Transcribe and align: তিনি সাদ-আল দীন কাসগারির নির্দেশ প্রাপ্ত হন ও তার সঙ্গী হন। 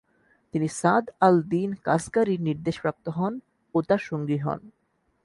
তিনি 0.53 0.67
সাদ-আল 0.71 1.35
দীন 1.41 1.71
কাসগারির 1.83 2.41
নির্দেশ 2.41 2.75
প্রাপ্ত 2.81 3.05
হন 3.09 3.33
ও 3.75 3.77
তার 3.81 4.01
সঙ্গী 4.09 4.37
হন। 4.37 4.59